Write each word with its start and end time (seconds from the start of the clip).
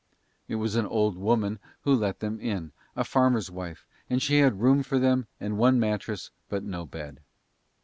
It 0.47 0.55
was 0.55 0.75
an 0.75 0.87
old 0.87 1.15
woman 1.15 1.59
who 1.81 1.93
let 1.93 2.21
them 2.21 2.39
in, 2.39 2.71
a 2.95 3.03
farmer's 3.03 3.51
wife, 3.51 3.85
and 4.09 4.19
she 4.19 4.39
had 4.39 4.59
room 4.59 4.81
for 4.81 4.97
them 4.97 5.27
and 5.39 5.59
one 5.59 5.79
mattress, 5.79 6.31
but 6.49 6.63
no 6.63 6.87
bed. 6.87 7.19